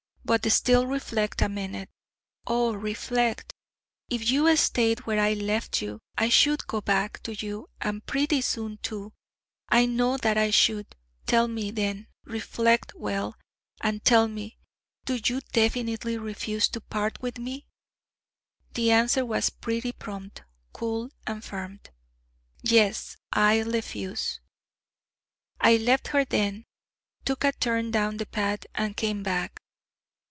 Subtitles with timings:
[0.23, 1.89] But still, reflect a minute....
[2.47, 3.53] O reflect!
[4.09, 8.39] If you stayed where I left you, I should go back to you, and pretty
[8.39, 9.11] soon, too:
[9.67, 10.95] I know that I should.
[11.25, 13.35] Tell me, then reflect well,
[13.81, 14.57] and tell me
[15.03, 17.67] do you definitely refuse to part with me?'
[18.75, 21.81] The answer was pretty prompt, cool, and firm:
[22.63, 24.39] 'Yes; I lefuse.'
[25.59, 26.63] I left her then,
[27.25, 29.57] took a turn down the path, and came back.